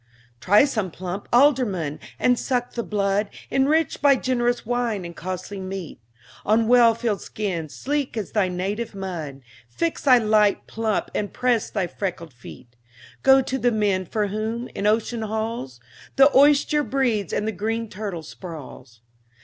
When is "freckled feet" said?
11.85-12.75